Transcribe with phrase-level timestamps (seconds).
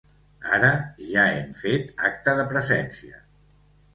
[0.55, 0.69] Ara
[1.09, 3.21] ja hem fet acte de presència.